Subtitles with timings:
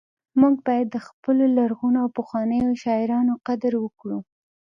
[0.39, 4.19] موږ باید د خپلو لرغونو او پخوانیو شاعرانو قدر وکړو